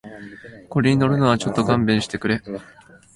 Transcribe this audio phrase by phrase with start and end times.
[0.67, 2.41] これに乗るのはちょっと勘弁してくれ